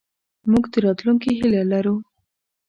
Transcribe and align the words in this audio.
موږ 0.51 0.63
د 0.73 0.75
راتلونکې 0.85 1.29
هیله 1.37 1.63
لرو. 1.71 1.95